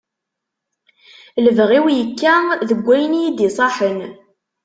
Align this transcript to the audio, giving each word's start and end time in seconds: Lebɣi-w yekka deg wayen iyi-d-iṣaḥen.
Lebɣi-w 1.45 1.87
yekka 1.97 2.33
deg 2.69 2.79
wayen 2.85 3.17
iyi-d-iṣaḥen. 3.19 3.99